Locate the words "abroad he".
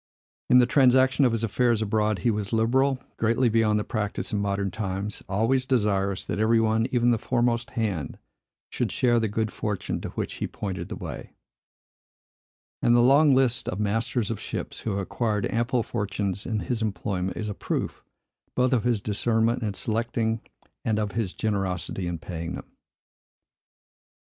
1.79-2.31